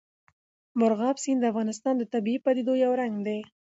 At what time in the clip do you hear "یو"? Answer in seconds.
2.83-2.91